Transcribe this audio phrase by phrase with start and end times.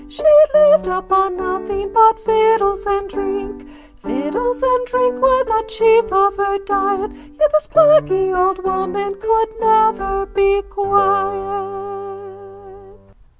[0.07, 0.23] She
[0.55, 3.67] lived upon nothing but victuals and drink;
[4.01, 9.59] Victuals and drink were the chief of her diet, Yet this plaguey old woman could
[9.59, 11.61] never be quiet.